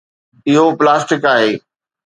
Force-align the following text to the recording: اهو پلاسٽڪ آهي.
اهو 0.49 0.65
پلاسٽڪ 0.79 1.21
آهي. 1.33 1.51